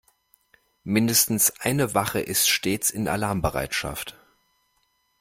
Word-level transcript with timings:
Mindestens 0.83 1.53
eine 1.59 1.93
Wache 1.93 2.21
ist 2.21 2.49
stets 2.49 2.89
in 2.89 3.07
Alarmbereitschaft. 3.07 4.17